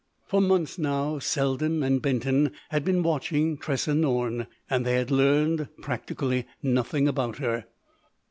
[0.25, 4.47] For months, now, Selden and Benton had been watching Tressa Norne.
[4.67, 7.65] And they had learned practically nothing about her.